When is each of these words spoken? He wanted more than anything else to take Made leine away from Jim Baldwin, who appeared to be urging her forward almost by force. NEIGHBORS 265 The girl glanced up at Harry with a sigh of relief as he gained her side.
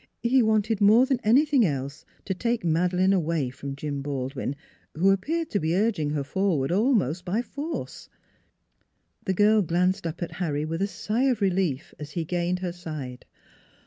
He 0.23 0.41
wanted 0.41 0.81
more 0.81 1.05
than 1.05 1.19
anything 1.23 1.63
else 1.63 2.05
to 2.25 2.33
take 2.33 2.63
Made 2.65 2.91
leine 2.91 3.13
away 3.13 3.51
from 3.51 3.75
Jim 3.75 4.01
Baldwin, 4.01 4.55
who 4.95 5.11
appeared 5.11 5.51
to 5.51 5.59
be 5.59 5.75
urging 5.75 6.09
her 6.09 6.23
forward 6.23 6.71
almost 6.71 7.23
by 7.23 7.43
force. 7.43 8.09
NEIGHBORS 8.09 9.35
265 9.35 9.35
The 9.35 9.43
girl 9.45 9.61
glanced 9.61 10.07
up 10.07 10.23
at 10.23 10.37
Harry 10.43 10.65
with 10.65 10.81
a 10.81 10.87
sigh 10.87 11.25
of 11.25 11.39
relief 11.39 11.93
as 11.99 12.13
he 12.13 12.25
gained 12.25 12.57
her 12.61 12.71
side. 12.71 13.25